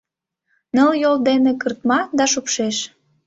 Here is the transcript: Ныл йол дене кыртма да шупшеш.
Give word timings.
Ныл 0.75 0.91
йол 1.01 1.17
дене 1.27 1.51
кыртма 1.61 1.99
да 2.17 2.23
шупшеш. 2.31 2.77